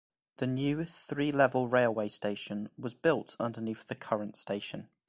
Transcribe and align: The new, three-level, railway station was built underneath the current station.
The 0.37 0.47
new, 0.47 0.83
three-level, 0.83 1.67
railway 1.67 2.07
station 2.09 2.71
was 2.75 2.95
built 2.95 3.35
underneath 3.39 3.85
the 3.85 3.93
current 3.93 4.35
station. 4.35 4.87